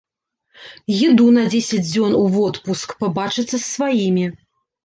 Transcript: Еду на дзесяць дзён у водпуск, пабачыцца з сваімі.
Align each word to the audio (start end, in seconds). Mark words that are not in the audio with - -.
Еду 1.07 1.27
на 1.35 1.43
дзесяць 1.51 1.83
дзён 1.91 2.17
у 2.21 2.23
водпуск, 2.39 2.97
пабачыцца 3.05 3.53
з 3.59 3.65
сваімі. 3.75 4.25